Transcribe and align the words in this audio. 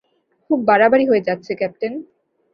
খুব 0.45 0.59
বাড়াবাড়ি 0.69 1.05
হয়ে 1.09 1.25
যাচ্ছে, 1.27 1.51
ক্যাপ্টেন! 1.55 1.93